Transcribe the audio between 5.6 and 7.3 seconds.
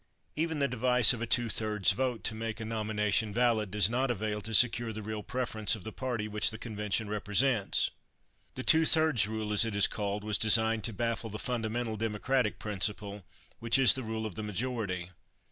of the party which the convention